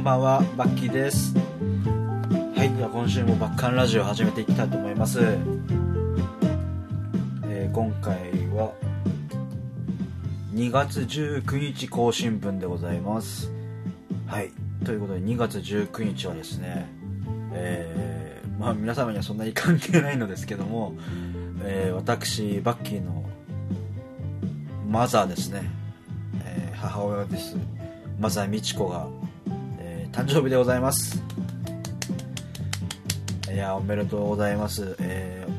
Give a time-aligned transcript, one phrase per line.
[0.00, 1.34] んばんはバッキーです。
[2.56, 5.20] はいでは今週もバッカンラジオ始めていきたいと思います、
[7.44, 8.16] えー今回
[8.48, 8.72] は
[10.54, 13.52] 2月19日更新分でございます。
[14.26, 14.50] はい
[14.86, 16.88] ということで2月19日はですね
[17.52, 20.94] えーまあ皆様にはそんなに関係ないのですけども、
[21.62, 23.28] えー私バッキーの
[24.88, 25.70] マザーですね、
[26.42, 27.58] えー母親です。
[28.18, 29.06] マザー美智子が、
[30.12, 31.22] 誕生日でございます。
[33.52, 35.50] いやおめでとうございます、えー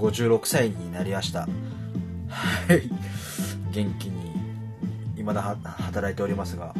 [0.00, 1.40] 56歳になりました。
[1.40, 1.46] は
[2.74, 2.90] い。
[3.70, 4.32] 元気に
[5.16, 6.74] 未だ働いておりますが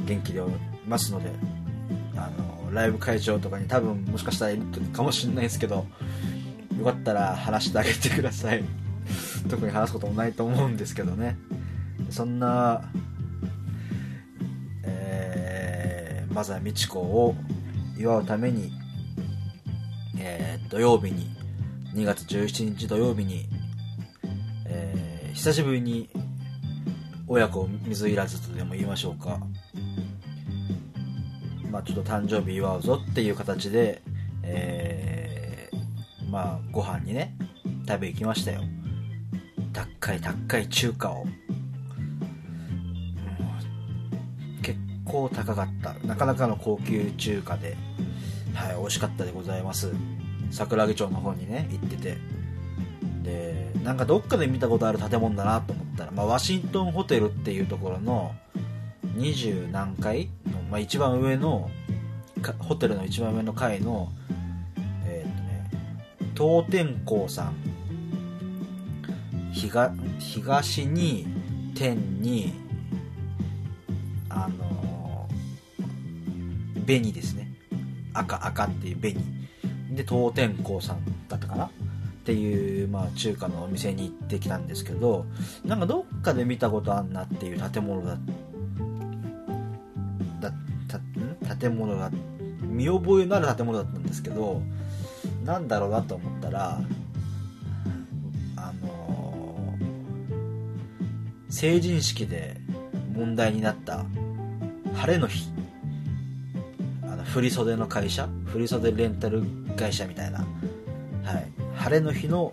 [0.00, 0.54] 元気でおり
[0.86, 1.30] ますので
[2.14, 2.30] あ
[2.64, 5.86] のライブ会場とかに多分もしかしたらいるかもしれないですけど
[6.78, 8.62] よかったら話してあげてください。
[9.48, 11.38] 特に話すこともないと思うんですけどね。
[12.10, 12.82] そんな、
[16.42, 17.34] えー、美智子を
[17.98, 18.72] 祝うために、
[20.18, 21.30] えー土曜日に
[21.94, 23.46] 2月17日土曜日に、
[24.66, 26.08] えー久しぶりに
[27.28, 29.38] 親子水入らずとでも言いましょうか。
[31.70, 34.02] まあちょっと誕生日祝うぞっていう形で、
[34.42, 37.36] えーまあご飯にね
[37.86, 38.62] 食べ行きましたよ。
[39.72, 41.26] 高い高い中華を。
[45.06, 45.94] 構高かった。
[46.06, 47.76] なかなかの高級中華で。
[48.54, 49.92] はい美味しかったでございます。
[50.50, 52.18] 桜木町の方にね行ってて。
[53.22, 58.34] でなんかどっかで見たことある建物だなと思ったら、まあ、ワシントンホテルっていうところの
[59.16, 61.70] 二十何階の、まあ、一番上の
[62.60, 64.12] ホテルの一番上の階の
[65.06, 67.54] えーっとね東天港さん。
[70.18, 71.26] 東に
[71.74, 72.52] 天に
[76.86, 77.52] 紅ですね。
[78.14, 79.14] 赤赤っていう紅。
[79.90, 81.64] で東天港さんだったかな？
[81.66, 81.68] っ
[82.24, 85.26] ていう、まあ、中華のお店に行ってきたんですけど
[85.64, 88.18] なんかどっかで見たことあんなっていう建物だ
[90.40, 90.52] だ
[91.46, 92.10] た建物が
[92.62, 94.60] 見覚えのある建物だったんですけど
[95.44, 96.80] なんだろうなと思ったら
[98.56, 99.86] あのー
[101.48, 102.60] 成人式で
[103.14, 104.04] 問題になった
[104.94, 105.55] 晴れの日。
[107.36, 109.42] あの振袖の会社振袖レンタル
[109.76, 110.44] 会社みたいな、は
[111.38, 112.52] い、晴れの日の、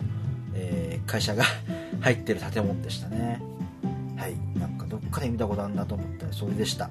[0.54, 1.44] えー会社が
[2.02, 3.42] 入ってる建物でしたね。
[4.16, 4.36] はい。
[4.58, 6.90] なんかどっかで見たことあるなと思ったらそれでした。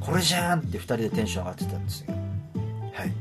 [0.00, 2.14] これじゃーんって2人でテンション上がってたんですよ。
[2.92, 3.12] はい。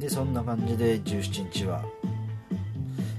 [0.00, 1.84] でそんな感じで17日は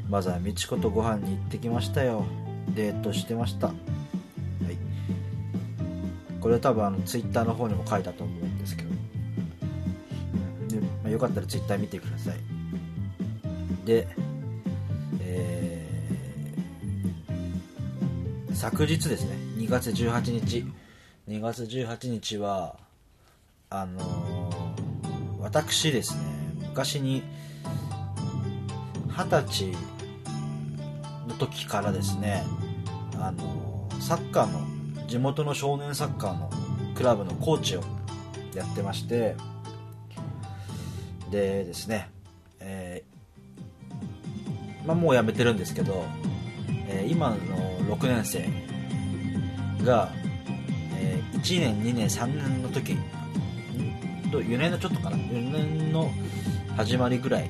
[0.09, 2.25] まずは美智子とご飯に行ってきましたよ。
[2.75, 3.67] デートしてました。
[3.67, 3.75] はい。
[6.41, 8.42] これは多分あのツイッターの方にも書いたと思う。
[11.25, 12.37] かったらツイッター見てください。
[13.85, 14.07] で
[15.21, 19.35] えー昨日ですね。
[19.57, 20.65] 2月18日。
[21.27, 22.77] 2月18日は
[23.69, 26.21] あのー私ですね。
[26.69, 27.23] 昔に
[29.09, 29.71] 二十歳
[31.27, 32.43] の時からですね。
[33.19, 36.49] あのサッカーの地元の少年サッカーの
[36.95, 37.83] クラブのコーチを
[38.55, 39.35] やってまして
[41.33, 42.11] でですね、
[42.59, 46.05] えーまあ、もう辞めてるんですけど、
[46.87, 47.37] えー今の
[47.95, 48.47] 6年生
[49.83, 50.11] が、
[50.99, 52.95] えー1年2年3年の時
[54.31, 56.11] と4年のちょっとかな4年の
[56.77, 57.49] 始まりぐらい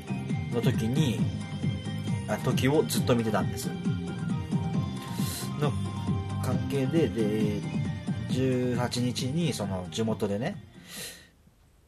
[0.54, 1.20] の時に
[2.28, 3.68] あ時をずっと見てたんです。
[5.60, 5.72] の
[6.42, 7.62] 関係でで
[8.30, 10.56] 18日にその地元でね、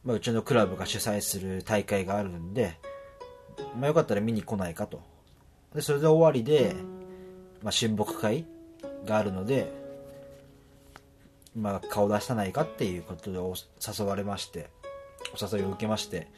[0.06, 2.78] まあ、うちのクラブが主催する大会があるんで、
[3.76, 5.02] まあ、よかったら見に来ないかと。
[5.74, 6.76] でそれで終わりで、
[7.60, 8.46] まあ、親睦会
[9.04, 9.72] があるので、
[11.56, 14.70] まあ、顔出さないかっていうことで誘われまして
[15.38, 16.28] お誘いを受けまして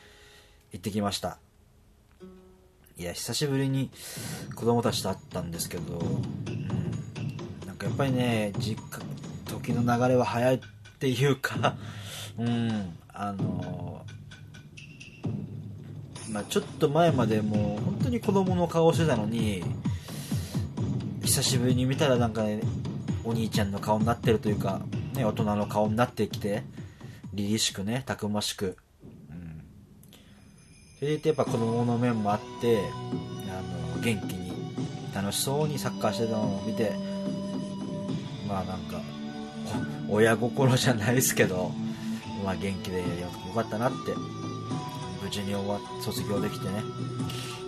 [0.73, 1.39] 行ってきました。
[2.97, 3.91] いや久しぶりに
[4.57, 6.05] 子供たちと会ったんですけど、う
[6.51, 9.01] ん、なんかやっぱりね実家
[9.45, 10.61] 時の流れは早いっ
[10.99, 11.77] ていうか
[12.39, 12.97] うん。
[13.21, 14.05] あの
[16.31, 19.65] まあ、ちょっと前までもう本当に子供の顔してたのに
[21.25, 22.61] 久しぶりに見たらなんかね
[23.25, 24.83] お兄ちゃんの顔になってるというか、
[25.15, 26.63] ね、大人の顔になってきて
[27.35, 28.77] 凛々しくねたくましく、
[29.31, 29.63] うん、
[31.01, 32.83] それでやっぱ子供の面もあって
[33.49, 34.53] あの元気に
[35.13, 36.93] 楽しそうにサッカーしてたのを見て
[38.47, 39.01] まあなんか
[40.09, 41.73] 親心じゃないですけど、
[42.49, 43.05] まあ、元気でよ
[43.55, 44.15] かったなって。
[45.23, 46.83] 無事に終わ卒業できてね。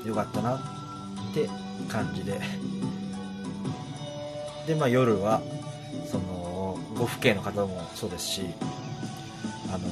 [0.06, 1.50] よかったなって
[1.86, 2.40] 感じで。
[4.66, 5.42] でまあ夜は
[6.10, 8.42] そのご父兄の方もそうですし
[9.68, 9.86] あの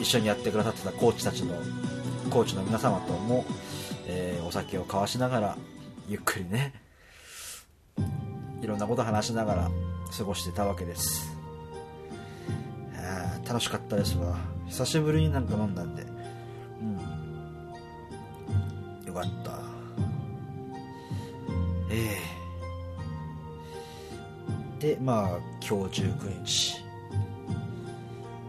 [0.00, 1.56] 一緒にやってくださってたコーチたちの
[2.28, 3.44] コーチの皆様とも、
[4.06, 5.56] えー、お酒を交わしながら
[6.08, 6.74] ゆっくりね
[8.62, 9.70] いろんなこと話しながら
[10.16, 11.29] 過ごしてたわけです。
[13.50, 14.36] 楽しかったですわ。
[14.68, 16.06] 久しぶりになんか飲んだんで。
[16.80, 16.84] う
[19.04, 19.08] ん。
[19.08, 19.58] よかった。
[21.90, 22.16] え
[24.78, 25.30] え、でまあ
[25.68, 26.76] 今日19日。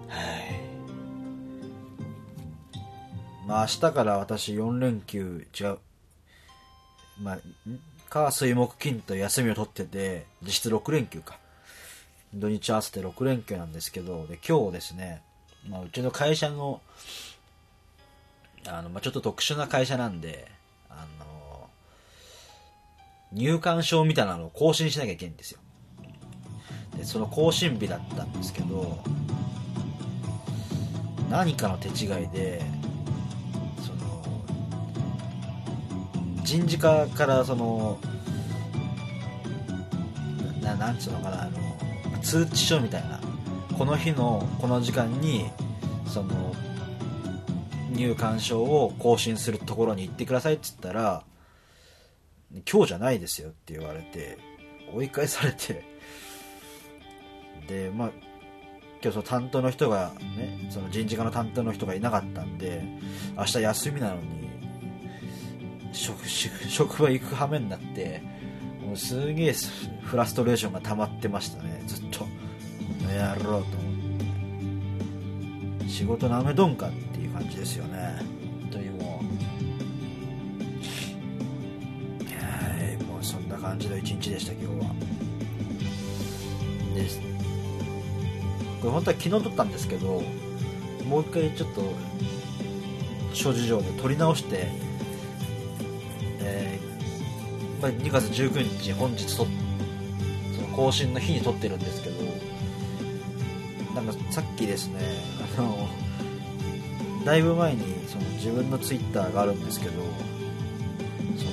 [0.07, 0.61] はい。
[3.47, 5.79] まあ明日から私4連休違う。
[7.19, 7.39] まあ
[8.07, 11.40] 火水木金と休みを取ってて実質6連休か。
[12.33, 15.21] 土日合わせて6連休なんですけど、で今日ですね、
[15.69, 16.81] まあ、うちの会社の、
[18.67, 20.49] あの、まあ、ちょっと特殊な会社なんで、
[20.89, 21.69] あの、
[23.33, 25.59] 入館証みたいなのを更新しなきゃいけないんですよ。
[26.97, 28.97] で、その更新日だったんですけど、
[31.29, 32.61] 何かの手違いで、
[33.85, 34.23] その、
[36.43, 37.99] 人事課からその、
[40.61, 41.70] ななんつうのかな、あの、
[42.21, 43.19] 通知書みたいな
[43.77, 45.49] この日のこの時間に
[46.05, 46.53] その
[47.91, 51.23] 入館証を更新するところに行ってくださいって言ったら
[52.71, 54.37] 今日じゃないですよって言われて
[54.93, 55.89] 追い返されて。
[57.67, 58.11] でまあ
[59.03, 62.83] 今日その担当の人がねその人事課の担当の人がいなかったんで
[63.37, 64.21] 明日休みなのに
[65.93, 68.21] 職職場行く羽目になって
[68.91, 69.55] もうすげえ
[70.01, 71.81] フラストレーションが溜まってましたね。
[71.87, 72.27] ずっと
[73.09, 73.63] やろうと思っ
[75.79, 75.87] て。
[75.87, 78.17] 仕事なめどんかっていう感じですよね。
[78.63, 79.25] 本当にもう。
[82.35, 84.93] はいもうそんな感じの一日でした今日は。
[86.93, 87.21] です。
[88.81, 90.21] これ本当は昨日撮ったんですけど
[91.07, 91.93] もう一回ちょっと
[93.33, 94.90] 諸事情で撮り直してえー、
[97.81, 99.53] まあ、2月19日本日撮って
[100.75, 102.15] 更新の日に撮ってるんですけど
[103.93, 104.99] なんかさっきですね
[105.57, 105.89] あの
[107.25, 109.93] だいぶ前にその自分のツイッターがあるんですけど
[111.37, 111.45] そ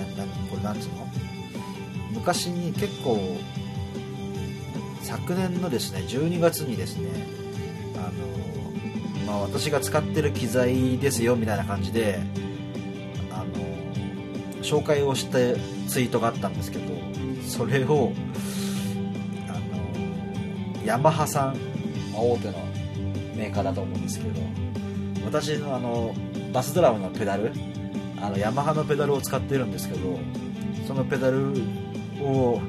[0.00, 1.06] のななこれなんつうの？
[2.14, 3.18] 昔に結構
[5.02, 7.08] 昨年のですね12月にですね
[7.96, 12.20] あの、まあ、私が使ってる機材ですよみたいな感じで
[14.66, 15.56] 紹介をして
[15.88, 16.84] ツイートがあったんですけど
[17.46, 18.12] それを
[19.48, 21.56] あのヤマハさん
[22.12, 22.58] 大手の
[23.36, 24.40] メーカーだと思うんですけど
[25.24, 26.14] 私のあの
[26.52, 27.52] バスドラムのペダル
[28.20, 30.18] あのヤマハのペダルを使ってるんですけど
[30.86, 31.52] そのペダル
[32.20, 32.60] を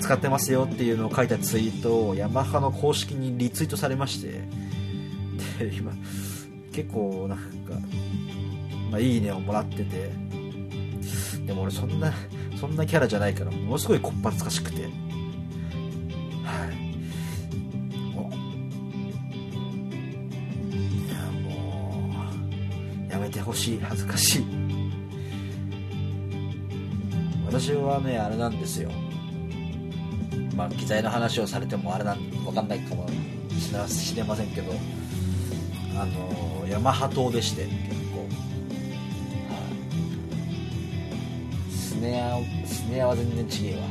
[0.00, 4.42] 使ってますよっていうのを書いたツイートをヤマハの公式にリツイートされまして
[5.58, 5.92] で今
[6.72, 7.74] 結構なんか、
[8.90, 10.10] まあ、いいねをもらってて
[11.52, 12.10] でも俺そんな、
[12.58, 14.84] そんなキャラじゃないから、ものすごいこっぱずかしくて。
[14.84, 14.90] はい。
[18.14, 18.34] もう。
[20.74, 22.10] いや、も
[23.06, 23.80] う、やめてほしい。
[23.82, 24.46] 恥ずかしい。
[27.44, 28.90] 私はね、あれなんですよ。
[30.56, 33.06] まあ、機材の話をされてもあれなん、わかんないかも
[33.58, 34.72] しれませんけど、
[36.00, 37.68] あの、ヤマハ島でして、
[42.02, 43.82] ネアスネアは全然違えわ。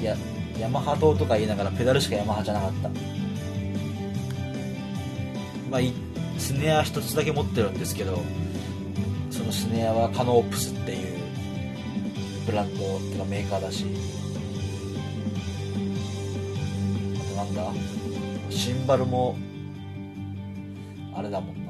[0.00, 0.16] いや
[0.60, 2.90] ヤマハ島とか言いながらペダルしかヤマハじゃなかった。
[5.70, 5.80] まあ
[6.38, 8.22] スネア一つだけ持ってるんですけど
[9.30, 11.18] そのスネアはカノープスっていう
[12.46, 13.86] ブランドっていうかメーカーだし。
[17.16, 17.72] あとなんだ？
[18.50, 19.36] シンバルも
[21.14, 21.65] あれだもん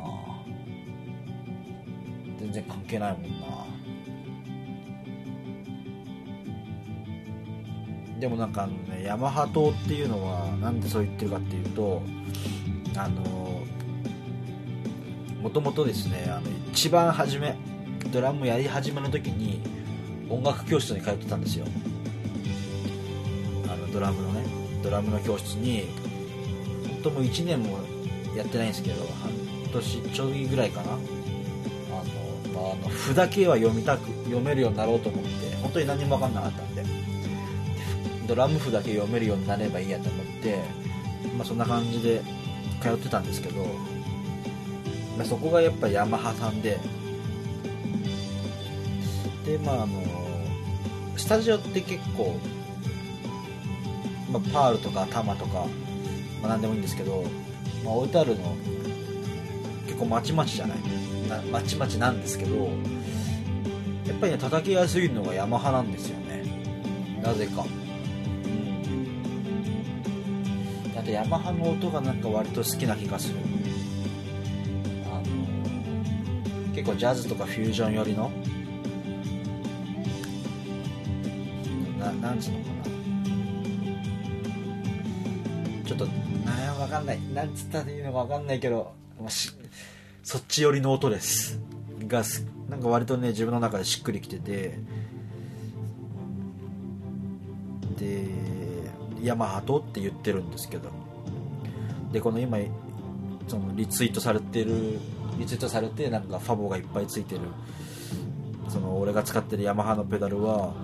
[2.69, 3.47] 関係ないもんな。
[8.19, 12.03] でもなんかあのねヤマハ島っていうのはなんでそう言ってるかっていうと
[12.97, 13.63] あの
[15.43, 17.55] もともとですねあの一番初め
[18.11, 19.61] ドラムやり始めの時に
[20.31, 21.67] 音楽教室に通ってたんですよ。
[23.69, 24.45] あのドラムのね
[24.83, 25.85] ドラムの教室に
[26.89, 27.79] 本当もう1年も
[28.35, 29.31] やってないんですけど半
[29.73, 30.99] 年ちょいぐらいかな。
[32.57, 36.85] あの札だけは読みたく読めるようになろうと思って本当に何も分かんなかったんで
[38.27, 40.59] ドラム譜だけ読めるようになればいいやと思って、
[41.37, 42.23] まあ、そんな感じで
[42.83, 43.65] 通ってたんですけど、
[45.17, 46.79] まあ、そこがやっぱヤマハさんで
[49.45, 50.03] でまああの
[51.17, 52.37] スタジオって結構、
[54.31, 55.67] まあ、パールとかタマとか、
[56.43, 57.25] まあ、何でもいいんですけど、
[57.85, 58.55] まあ、置いてあるの
[59.97, 60.79] 結構まちまちじゃない？
[61.27, 62.71] なまちまちなんですけどや
[64.15, 66.45] っぱりね叩きやすいのがヤマハなんですよね。
[67.23, 67.65] なぜか。
[70.99, 73.39] あとヤマハの音がなんか割と好きな気がする。
[75.11, 75.25] あの
[76.75, 78.31] 結構ジャズとかフュージョン寄りの
[81.99, 82.85] ななんつうのかな。
[85.87, 86.05] ちょっと
[86.45, 87.21] なんわかんない。
[87.33, 88.93] なんつったらいいのかわかんないけど。
[90.23, 91.61] そっち寄りの音です。
[92.07, 92.23] が
[92.69, 94.79] なんか割とね自分の中でしっくりきてて。
[97.99, 98.27] で
[99.23, 100.91] ヤマハトって言ってるんですけど。
[102.13, 102.59] でこの今
[103.49, 104.99] そのリツイートされてる
[105.39, 107.41] リツイートされてなんかファボがいっぱいついてる。
[108.69, 110.75] その俺が使ってるヤマハのペダルは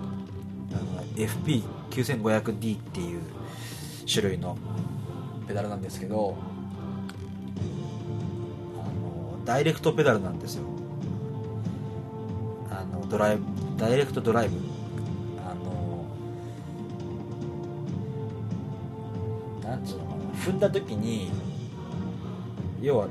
[1.15, 3.21] FP9500D っていう
[4.11, 4.57] 種類の
[5.47, 6.52] ペダルなんですけど。
[9.53, 10.63] ダイレクトペダルなんですよ。
[12.71, 13.43] あのドライブ
[13.77, 14.57] ダイレクトドライブ。
[15.47, 16.05] あの
[19.69, 20.23] なんつうのかな。
[20.43, 21.29] 踏んだ時に
[22.81, 23.07] 要は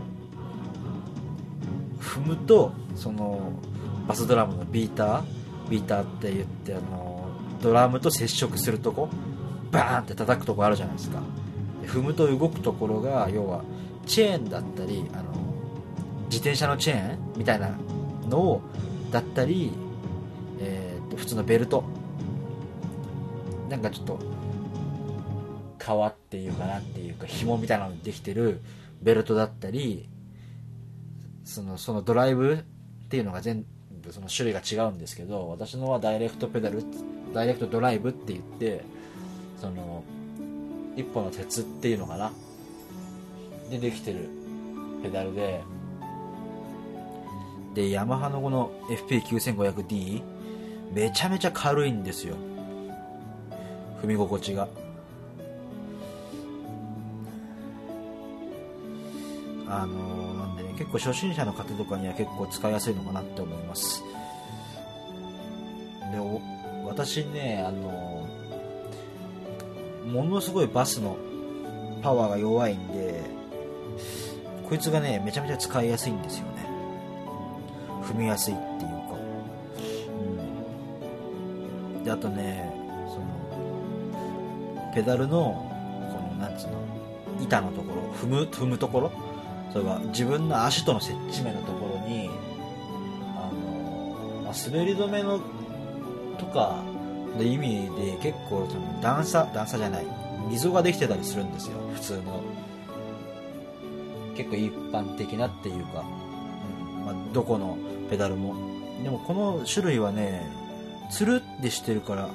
[2.00, 3.52] 踏むとその
[4.08, 5.22] バスドラムのビーター
[5.70, 7.28] ビーターって言ってあの
[7.62, 9.08] ドラムと接触するとこ
[9.70, 11.20] バーンって叩くとこあるじゃないですか。
[11.84, 13.62] 踏むと動くところが要は
[14.06, 15.31] チェーンだったりあの
[16.32, 17.76] 自転車のチェーンみたいな
[18.26, 18.62] のを
[19.10, 19.70] だったり、
[20.60, 21.84] えー、と普通のベルト。
[23.68, 24.18] なんかちょっと
[25.78, 28.60] 革っていうかなっていうか紐みたいなのでできてる
[29.00, 30.08] ベルトだったり
[31.44, 32.56] そのそのドライブっ
[33.08, 33.64] ていうのが全
[34.02, 36.84] 部その種類が違うんですけど私のはダイレクトペダル
[37.32, 38.84] ダイレクトドライブって言って
[39.58, 40.04] その
[40.94, 42.30] 一本の鉄っていうのかな？
[43.70, 44.28] でできてる
[45.02, 45.62] ペダルで
[47.74, 50.22] で、ヤマハのこの FP9500D、
[50.92, 52.36] めちゃめちゃ軽いんですよ。
[54.02, 54.68] 踏み心地が。
[59.66, 64.02] あのー、なんでね、結構初心者の方とかには結構使いやすいのかなって思います。
[66.12, 66.18] で、
[66.84, 71.16] 私ね、あのー、ものすごいバスの
[72.02, 73.22] パワーが弱いんで、
[74.68, 76.51] こいつがね、めちゃめちゃ使いやすいんですよ。
[78.12, 78.96] 踏みやすいっていうか、
[81.96, 82.72] うん、であとね
[83.08, 85.68] そのペダルの
[86.12, 86.82] このなんつうの
[87.40, 89.12] 板のところ踏む踏むところ
[89.72, 92.28] それが自分の足との接地面のところに
[93.36, 95.40] あの、まあ、滑り止めの
[96.38, 96.82] とか
[97.36, 100.06] の意味で結構その段差段差じゃない
[100.50, 102.42] 溝ができてたりするんですよ普通の。
[104.36, 106.04] 結構一般的なっていうか、
[106.98, 107.04] うん。
[107.04, 107.76] まあ、どこの
[108.10, 108.54] ペダルも。
[109.02, 110.48] でもこの種類はね
[111.10, 112.28] つるってしてるから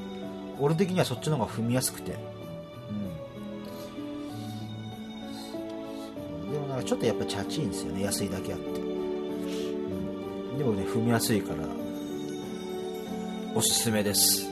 [0.59, 2.15] 俺的にはそっちの方が踏みやすくて。
[6.45, 6.51] うん。
[6.51, 8.03] でもなんかちょっとやっぱチャチいんですよね。
[8.03, 8.83] 安いだけあって、う
[10.55, 11.63] ん、でもね踏みやすいから
[13.55, 14.45] おすすめです。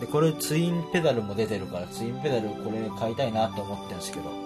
[0.00, 4.44] でこれツインペダルも出てるからツインペダルこれ買いたいなと思ってるんですけど。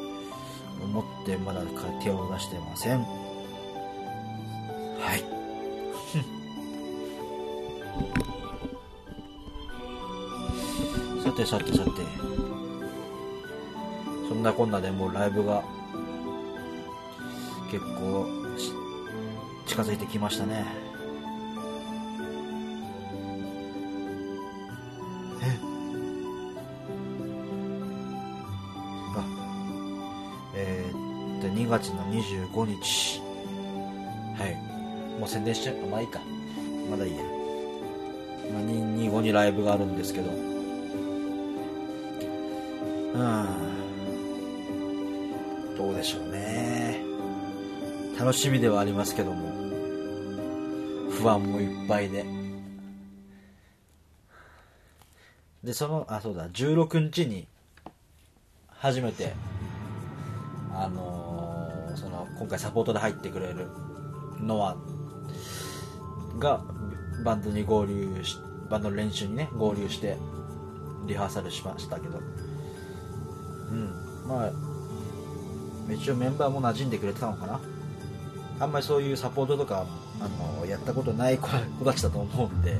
[0.80, 1.60] 思ってまだ
[2.00, 3.04] 手を出してません。
[11.38, 11.90] てさてさて。
[14.28, 15.62] そんなこんなでもうライブが
[17.70, 18.26] 結構
[19.64, 20.66] 近づいてきましたね。
[25.42, 25.58] え？
[29.16, 29.24] あ
[30.56, 33.20] えー、っと2月の25日。
[34.36, 35.20] はい。
[35.20, 35.86] もう宣伝しちゃうか。
[35.86, 36.20] まあいいか。
[36.90, 37.22] まだいいや、
[38.52, 40.57] まあ、225にライブがあるんですけど
[43.14, 43.46] うん。
[45.76, 47.02] どうでしょうね。
[48.18, 49.52] 楽しみではありますけども。
[51.10, 52.24] 不安もいっぱいで。
[55.64, 56.48] でそのあそうだ。
[56.48, 57.46] 16日に
[58.70, 59.32] 初めて
[60.72, 63.66] あのー、その今回サポートで入ってくれる
[64.40, 64.76] ノア
[66.38, 66.60] が
[67.24, 68.36] バンドに合流し
[68.70, 70.16] バンドの練習にね合流して
[71.06, 72.20] リハーサルしましたけど。
[73.70, 73.90] うん。
[74.28, 74.52] まあ
[75.92, 77.60] 一応メンバーも馴染んでくれてたのかな。
[78.60, 79.86] あんまりそういうサポートとか
[80.20, 80.28] あ
[80.60, 81.48] のやったことない子
[81.84, 82.74] たちだと思うんで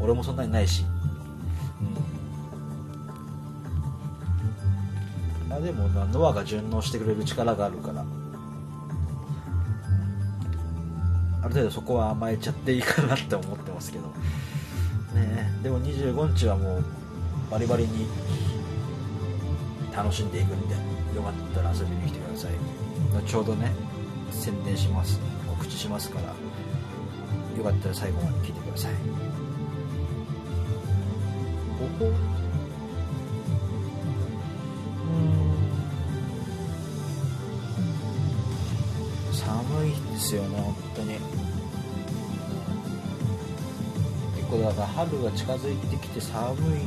[0.00, 0.86] 俺もそんなにないし、
[5.48, 8.04] うん、あでもノアが順応してくれる力があるから。
[11.42, 14.04] ある程度そこは甘えちゃっていいかなって思ってますけど。
[15.14, 16.84] ねでも25日はもう
[17.50, 18.06] バリバリに
[19.96, 20.74] 楽しんでいくんで
[21.14, 22.52] よかったら遊びに来てください。
[23.14, 23.72] 後ほどね
[24.30, 25.20] 宣伝します。
[25.48, 26.26] 告知しますから
[27.56, 28.92] よかったら最後まで聞いてください。
[31.78, 32.06] ここ？
[32.06, 32.10] う
[39.30, 39.34] ん。
[39.36, 41.18] 寒いですよね本当に。
[44.36, 46.80] 結構だから春が近づいてきて寒い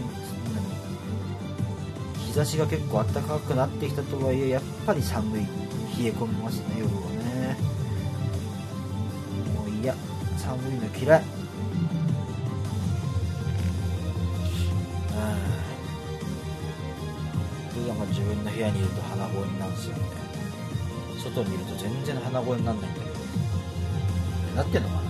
[2.37, 5.47] 日差しが結構暖かくなってきたとはいえやっぱり寒い冷
[6.05, 7.57] え込みますね夜はね。
[9.55, 9.95] もう嫌
[10.37, 11.23] 寒いの嫌い。
[17.73, 20.03] 普段が自分の部屋にいると鼻声になるんですよね。
[21.23, 23.15] 外にいると全然鼻声にならないんだけど。
[24.55, 25.01] なってんのかな。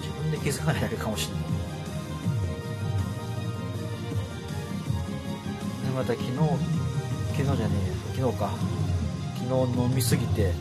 [0.00, 1.61] 自分で気づかないだけかもしれない。
[6.02, 6.48] また昨日昨
[7.36, 7.74] 日じゃね
[8.10, 8.50] え昨日か。
[9.38, 10.52] 昨日飲みすぎて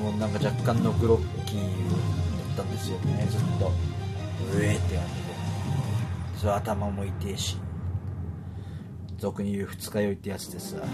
[0.00, 3.66] もうなんか若干のグロッキーだったんですよねずっと。
[3.66, 5.26] うえって感じで。
[6.38, 7.58] それ頭も痛いし。
[9.18, 10.76] 俗に言う二日酔いってやつでさ。
[10.76, 10.84] で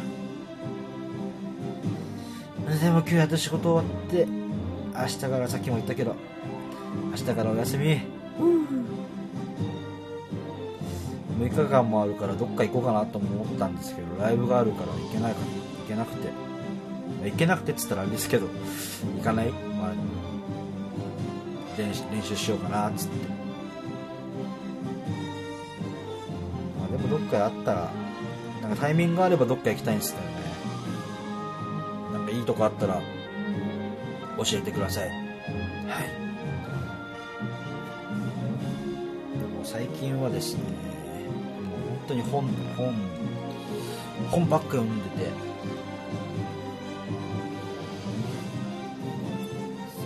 [2.91, 6.17] も今日やっと仕事終わって明日からさっきも言ったけど
[7.11, 8.01] 明日からお休み。
[11.55, 15.39] 6日間もあるからどっか行こうかなと思ったんですけどライブがあるから行けないか
[15.83, 16.53] 行けなくて。
[17.31, 18.49] 行けなくてっつったらあれですけど
[19.17, 19.93] 行かない、まあ、
[21.79, 23.29] 練習練習しようかなっつって、
[26.79, 27.91] まあ、でもどっかあったら
[28.61, 30.33] なんかタイミングがあればどっか行きたいんですけどね。
[32.13, 33.01] なんかいいとこあったら
[34.39, 35.09] 教えてください。
[35.09, 35.19] はい。
[39.39, 40.92] でも最近はですね
[42.13, 42.47] 本当に本
[42.77, 42.95] 本
[44.31, 45.31] 本ばっか読んでて。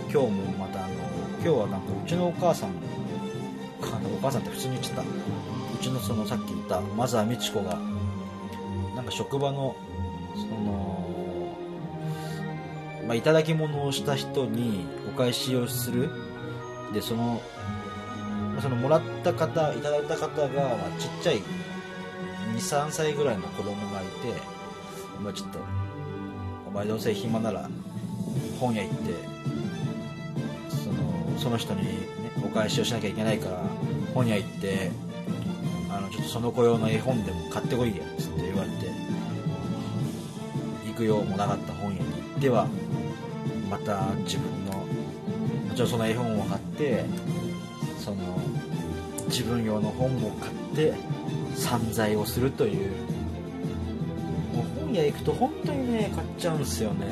[0.09, 0.93] 今日もまたあの
[1.33, 5.01] 今日はなんかうちのお母さんお母さんって普通に言っちゃった。
[5.01, 5.05] う
[5.81, 7.77] ちのそのさっき言ったマザー美智子が
[8.95, 9.75] なんか職場の
[10.33, 10.97] その
[13.05, 16.09] まあ、いただき物をした人にお返しをする。
[16.93, 17.41] でその
[18.61, 21.41] そのもらった方いただいた方が、まあ、ちっちゃい
[22.57, 24.33] 23歳ぐらいの子供がいて、
[25.23, 25.59] まあ、ちょっと
[26.67, 27.69] お前どうせ暇なら
[28.59, 29.13] 本屋行って
[30.69, 31.91] そのその人に、ね、
[32.43, 33.63] お返しをしなきゃいけないから
[34.13, 34.89] 本屋行って
[35.91, 38.87] あのちょっとその子用の絵本でも買ってこいやつって言われて
[40.87, 42.67] 行くようもなかった本屋に行っては
[43.69, 44.85] また自分のも
[45.75, 47.05] ちろんその絵本を買って
[47.99, 48.17] その
[49.27, 50.93] 自分用の本も買って
[51.57, 52.91] 散財をするという。
[54.55, 57.05] もう本屋行くと本当にね買っちゃうんすよね。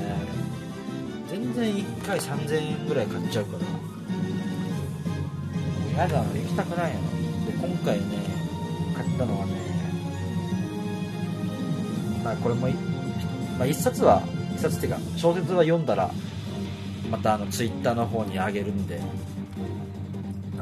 [1.29, 3.63] 全然1回3000円ぐらい買っちゃうから。
[3.65, 3.67] も
[5.93, 7.01] うやだ行きたくないの
[7.45, 8.05] で今回ね
[8.95, 9.53] 買ったのはね
[12.23, 14.21] まあこれも、まあ、1冊は
[14.55, 16.12] 1冊っていうか小説は読んだら
[17.10, 18.99] またあのツイッターの方にあげるんで。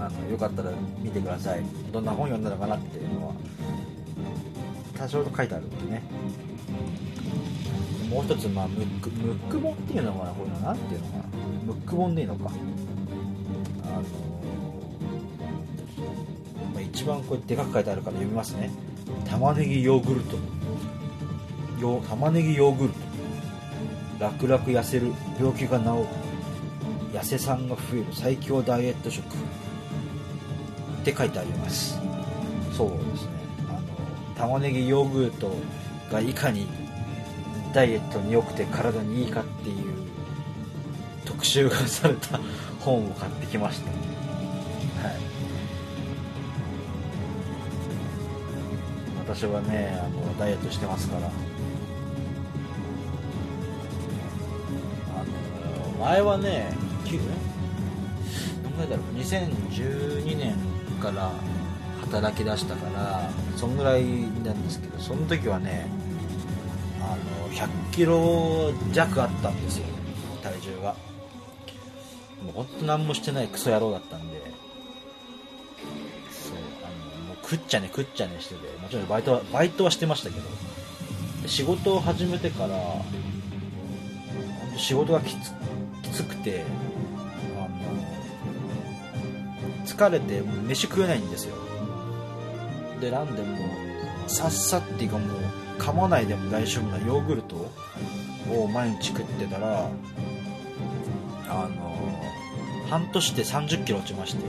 [0.05, 1.63] あのよかったら見てください。
[1.91, 3.33] どんな本読んだのかなっていうのは
[4.97, 6.01] 多少と書いてあるんでね。
[8.09, 11.23] もう一つ、まあ、ムックムック本っていうのかなこういうのなんていうのかな
[11.65, 12.51] ムック本でいいのか。
[13.83, 14.01] あの、
[16.73, 18.69] まあ、一番こうでかく書いてあるから読みますね。
[19.25, 20.37] 玉ねぎヨーグルト。
[21.81, 22.99] よ玉ねぎヨーグルト。
[24.19, 25.11] 楽々痩せる。
[25.39, 27.19] 病気が治る。
[27.19, 28.05] 痩せさんが増える。
[28.13, 29.23] 最強ダイエット食。
[31.03, 31.99] って書いてあります。
[32.71, 33.31] そうですね。
[33.67, 33.79] あの
[34.35, 35.53] 玉ねぎヨーグルト
[36.09, 36.65] がいかに
[37.73, 39.75] ダイエットに良くて体にいいかっていう
[41.25, 42.39] 特集がされた
[42.79, 43.89] 本を買ってきました。
[43.89, 45.17] はい。
[49.27, 51.27] 私はねあのダイエットしてますから。
[51.27, 51.29] あ
[55.19, 57.17] の前はねき
[58.63, 59.05] 何ぐらいだろう。
[59.17, 60.55] 2012年
[61.03, 61.31] から
[62.01, 64.03] 働き出したからそんぐらい
[64.43, 65.87] なんですけどその時はね
[67.01, 69.85] あの100キロ弱あったんですよ
[70.41, 70.95] 体重が。
[72.43, 74.37] もうほんと何もしてないクソ野郎だったんで。
[76.31, 80.45] そうあのもう食っちゃね食っちゃねしててもちろんバイトはバイトはしてましたけど
[81.47, 82.77] 仕事を始めてから
[84.77, 85.51] 仕事がきつ
[86.01, 86.63] きつくて
[89.85, 91.55] 疲れて飯食えないんですよ。
[92.99, 93.57] でなんでも
[94.27, 95.37] さっさっていうかもう
[95.77, 97.55] 噛まないでも大丈夫なヨーグルト
[98.51, 99.89] を毎日食ってたら
[101.49, 101.99] あの
[102.89, 104.43] 半年で3 0キロ落ちまして。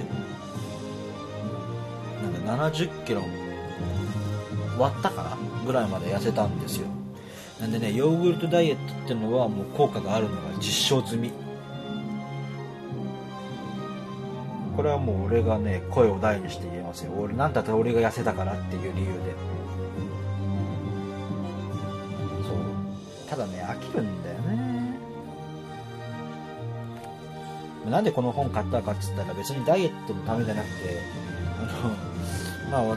[2.45, 3.23] なんか70キロ
[4.79, 6.87] 割ったかなぐらいまで痩せたんですよ。
[7.61, 11.33] なんでねヨーグルトダイエットっていうのはもう効果があるのが実証済み。
[14.85, 17.13] れはもう俺がね声を大にして言えますよ。
[17.19, 19.15] 俺なんだったら俺が痩せたからっていう理由で。
[22.43, 23.29] そう。
[23.29, 24.85] ただね飽きるんだよね。
[27.91, 31.01] なんでこの本買ったかっつったら別にダイエットのためじゃなくて
[32.71, 32.97] あのまあ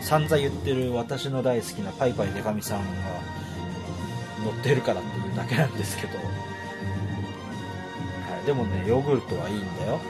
[0.00, 2.86] 散々言ってる私の大好きなパイパイデカミさんが
[4.44, 6.24] 乗ってるからっていうだけなんですけど、は
[8.42, 10.00] い、でもねヨーグルトはいいんだよ。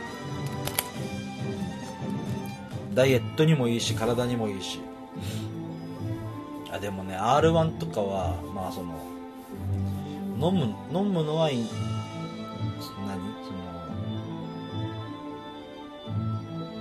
[2.94, 4.80] ダイエットにもいいし体にもいいし。
[6.72, 9.00] あでもね R1 とかはまあその
[10.40, 11.66] 飲む飲むのはいい。
[13.06, 13.18] 何？
[13.44, 13.58] その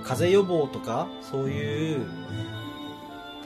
[0.02, 2.06] 風邪予防とかそういう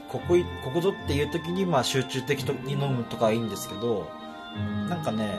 [0.09, 4.09] ここいここぞっていう時にまあ集中的に飲むとかはいいんですけど
[4.89, 5.37] なんかね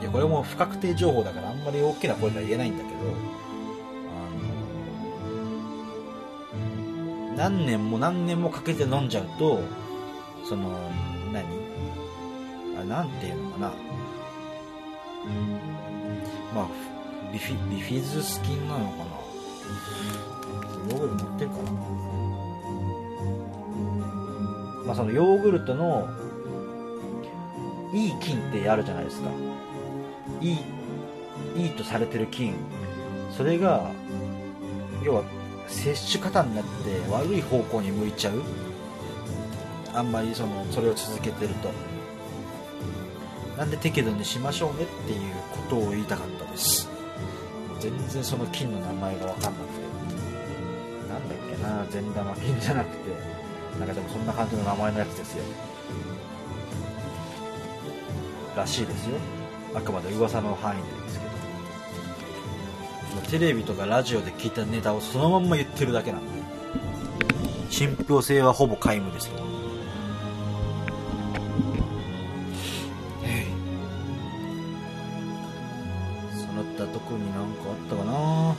[0.00, 2.96] いやこれも不確定情報だからあんまり大きな声では言えないんだけど
[7.44, 9.60] 何年も何年もかけて飲んじゃうと
[10.48, 10.70] その
[11.30, 11.44] 何？
[12.80, 13.68] あなんていうのかな？
[16.54, 16.68] まあ
[17.30, 19.04] ビフィビフィズス菌なのかな？
[20.90, 21.62] ヨーグルト持ってるかな
[24.86, 26.08] まあそのヨーグルトの
[27.92, 29.28] いい菌ってあるじゃないですか。
[30.40, 30.58] いい
[31.56, 32.54] いいとされてる菌。
[33.30, 33.90] それが
[35.04, 35.24] 要は
[35.68, 36.70] 摂取過多になって
[37.10, 38.42] 悪い方向に向いちゃう。
[39.94, 41.70] あんまりそのそれを続けてると。
[43.56, 46.88] なんで適度にしましょうねっていうことを言いたかったです。
[47.80, 49.84] 全然その菌の名前が分かんなくて。
[51.08, 53.10] なんだっけな善玉菌じゃなくて。
[53.78, 55.44] なんかでもそんな感じの名前のやつですよ。
[58.56, 59.16] らしいですよ。
[59.74, 61.23] あくまで噂の範囲でですけど。
[63.22, 66.44] テレビとかラジオで聞いたネタをそのまんま言ってるだけなんで。
[67.70, 69.32] 信憑性はほぼ皆無ですよ
[76.36, 78.54] その他特になんかあったかな？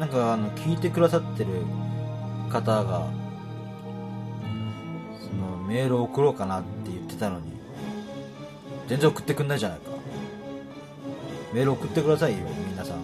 [0.00, 1.50] なんかあの聞いてくださってる
[2.50, 3.06] 方が
[5.20, 7.52] そのメールを送ろうかなって言ってたのに
[8.88, 9.89] 全然送ってくんないじゃないか
[11.52, 12.98] メール送ってくださいよ皆さん。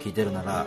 [0.00, 0.66] 聞いてるなら。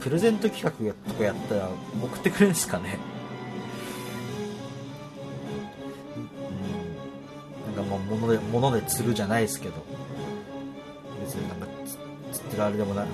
[0.00, 0.70] プレゼント企画
[1.12, 1.68] とかやったら
[2.02, 2.98] 送ってくれるんですかね。
[7.68, 7.76] うん。
[7.76, 9.74] なんかもう物で物で釣るじゃないですけど。
[11.22, 11.66] 別になんか
[12.32, 13.06] 釣ってるあれでもない。
[13.06, 13.12] な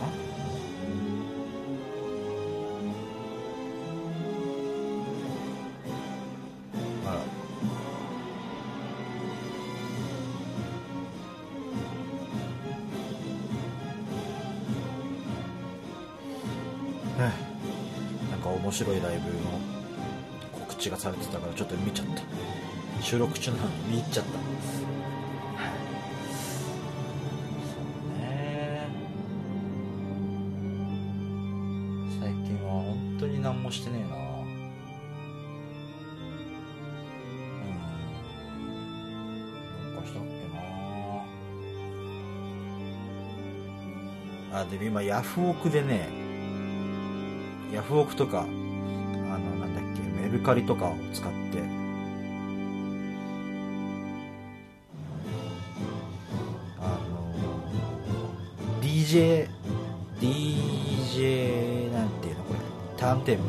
[18.77, 19.59] 白いライブの
[20.53, 22.23] 告知がされてたからちょっと見ちゃった。
[23.03, 24.33] 収録中なのに見入っちゃった。
[24.33, 24.43] そう
[28.21, 28.87] ね。
[32.21, 34.17] 最近は本当に何もしてねえな。
[34.17, 34.19] う
[39.91, 39.95] ん。
[39.95, 40.29] なんかしたっけ
[44.53, 44.61] な。
[44.61, 46.27] あでも今ヤフオクでね
[47.73, 48.47] ヤフオクとか、
[50.37, 51.39] メルカリとかを使って、
[56.79, 59.49] あの、DJ、
[60.21, 62.61] DJ なんていうのこれ、
[62.99, 63.49] ターンテーブル、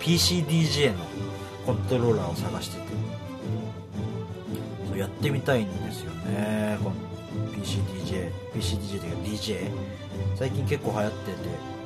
[0.00, 1.04] PCDJ の
[1.64, 2.88] コントローラーを探してて。
[4.88, 6.78] そうやってみたいんですよね。
[6.82, 6.96] この
[7.52, 9.70] PCDJ PCDJ というか DJ
[10.36, 11.77] 最近結構流行ってて。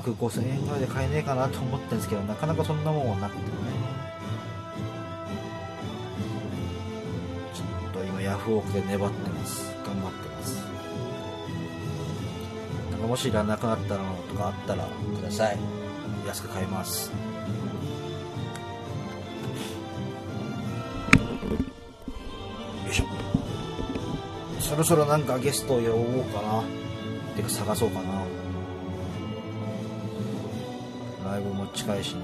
[0.00, 3.48] く5000円ぐらいで買えねえかなと思ってんですけどなかなかそんなもんはなくてね。
[7.54, 9.74] ちょっと今ヤフオクで粘ってます。
[9.84, 10.62] 頑張ってます。
[12.90, 15.58] なんかもしいらなくなったのとかあったらください。
[16.26, 17.10] 安く買います。
[22.84, 23.04] よいしょ。
[24.60, 26.62] そろそろなんかゲストを呼ぼうかな。
[27.36, 28.19] てか探そうかな。
[31.74, 32.20] 近いしね。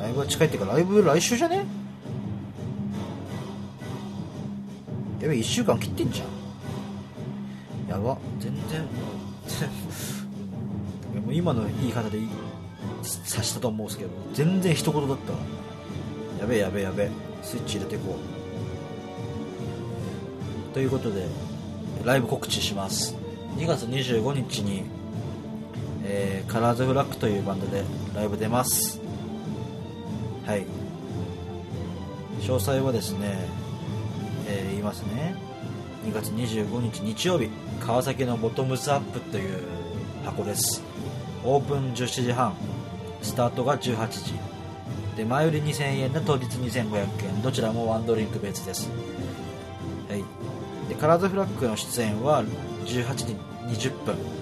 [0.00, 1.64] ライブは近いっていうかライブ来週じゃね？
[5.20, 6.28] やべ1週間切ってんじゃん。
[7.90, 8.16] やば。
[8.40, 8.80] 全然
[11.24, 12.28] もう今の言い方でいい
[13.02, 15.38] 察したと思うんですけど全然一言だったわ。
[16.40, 17.10] やべえやべえやべえ。
[17.42, 18.16] スイッチ入れていこ
[20.70, 20.74] う。
[20.74, 21.26] ということで
[22.04, 23.14] ライブ告知します。
[23.58, 24.84] 2月25日に、
[26.04, 27.84] えーカラーズフラッグというバンドで
[28.14, 29.00] ライブ出ます。
[30.46, 30.66] はい。
[32.40, 33.38] 詳細はですね、
[34.48, 35.34] えー言いますね。
[36.04, 37.48] 2月25日日曜日
[37.80, 39.60] 川崎のボトムズアップという
[40.24, 40.82] 箱です。
[41.44, 42.54] オープン17時半
[43.22, 44.34] スタートが18時。
[45.16, 46.96] で前売り2000円で当日2500
[47.28, 47.42] 円。
[47.42, 48.90] どちらもワンドリンク別です。
[50.08, 50.24] はい。
[50.88, 52.44] でカラーズフラッグの出演は
[52.84, 53.36] 18時
[53.66, 54.41] 20分。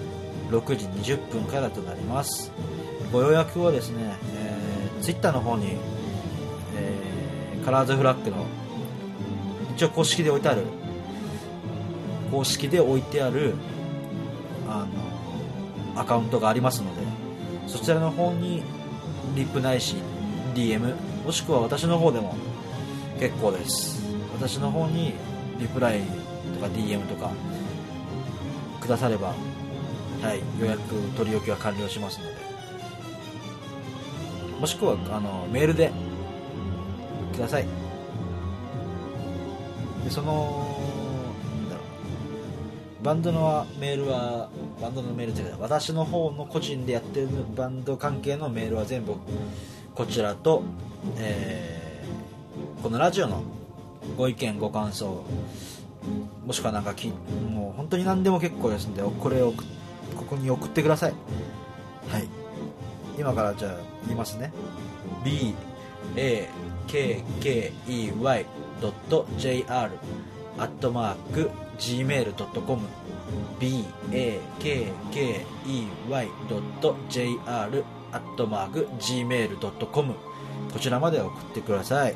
[0.51, 0.85] 6時
[1.15, 2.51] 20分からとなります。
[3.11, 5.77] ご予約はですね、えー、Twitter の方に、
[6.75, 7.11] えー
[7.63, 8.45] カラーズフラッグの
[9.75, 10.63] 一応公式で置いてある
[12.31, 13.53] 公式で置いてある
[14.67, 14.87] あ
[15.95, 17.01] のアカウントがありますので
[17.67, 18.63] そちらの方に
[19.35, 19.95] リップないし
[20.55, 22.35] DM もしくは私の方でも
[23.19, 24.01] 結構です。
[24.33, 25.13] 私の方に
[25.59, 26.01] リプライ
[26.55, 27.31] とか DM とか
[28.79, 29.35] くだされば
[30.21, 30.81] はい予約
[31.17, 32.51] 取り置きは完了しますので。
[34.59, 35.91] もしくはあのメールで
[37.33, 37.65] ください。
[40.03, 40.77] でその
[41.57, 41.81] なんだろ
[43.01, 43.03] う。
[43.03, 44.49] バンドのメールは
[44.81, 49.15] バンドのメールっていうか私の方の個人でやってるバンド関係のメールは全部
[49.95, 50.63] こちらと、
[51.17, 51.81] えー
[52.81, 53.43] このラジオの
[54.17, 55.23] ご意見ご感想
[56.45, 59.53] もしくはなんかきもう本当に何でも結構ですんでこれを
[60.15, 61.13] ここに送ってください。
[62.09, 62.27] はい。
[63.17, 64.51] 今からじゃあ言いますね。
[65.23, 65.53] B
[66.15, 66.49] a
[66.87, 68.45] k k e y
[69.37, 69.91] j r
[70.57, 72.81] アットマーク gmail.com
[73.59, 76.27] b a k k e y
[77.09, 80.13] j r アットマーク gmail.com
[80.73, 82.15] こちらまで送ってください。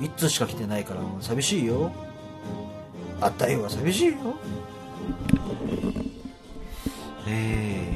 [0.00, 1.92] 一通しか来てないから寂しいよ。
[3.22, 4.14] あったよは寂しいよ。
[7.28, 7.94] え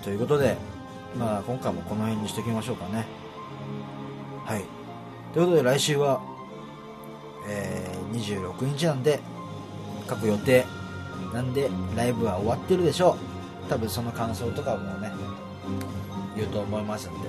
[0.00, 0.56] ー、ということで
[1.18, 3.06] まあ今回もこの辺にしておきましょうかね。
[4.46, 4.64] はい。
[5.34, 6.22] ということで来週は、
[7.46, 9.20] えー、26日なんで
[10.06, 10.64] 各予定。
[11.32, 13.16] なんでライブは終わってるでしょ
[13.66, 13.68] う。
[13.70, 15.10] 多分その感想とかもね
[16.36, 17.28] 言うと思いますんで。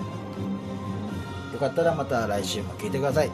[1.54, 3.30] よかったらまた来週も聞いてください。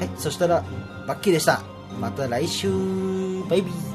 [0.00, 0.64] はいそしたら
[1.06, 1.60] バッキーでした。
[2.00, 2.70] また来週。
[3.48, 3.89] バイビー。